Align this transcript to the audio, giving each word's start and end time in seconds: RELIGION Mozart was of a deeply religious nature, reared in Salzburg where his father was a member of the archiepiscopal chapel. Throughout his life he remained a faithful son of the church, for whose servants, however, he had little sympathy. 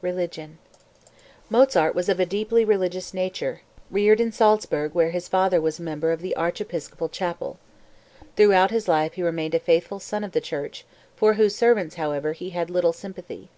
RELIGION 0.00 0.58
Mozart 1.50 1.92
was 1.92 2.08
of 2.08 2.20
a 2.20 2.24
deeply 2.26 2.64
religious 2.64 3.12
nature, 3.12 3.62
reared 3.90 4.20
in 4.20 4.30
Salzburg 4.30 4.94
where 4.94 5.10
his 5.10 5.26
father 5.26 5.60
was 5.60 5.80
a 5.80 5.82
member 5.82 6.12
of 6.12 6.20
the 6.20 6.36
archiepiscopal 6.36 7.08
chapel. 7.08 7.58
Throughout 8.36 8.70
his 8.70 8.86
life 8.86 9.14
he 9.14 9.24
remained 9.24 9.56
a 9.56 9.58
faithful 9.58 9.98
son 9.98 10.22
of 10.22 10.30
the 10.30 10.40
church, 10.40 10.84
for 11.16 11.34
whose 11.34 11.56
servants, 11.56 11.96
however, 11.96 12.32
he 12.32 12.50
had 12.50 12.70
little 12.70 12.92
sympathy. 12.92 13.48